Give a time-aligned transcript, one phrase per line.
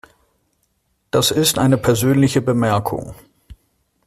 [1.11, 3.13] Das ist eine persönliche Bemerkung.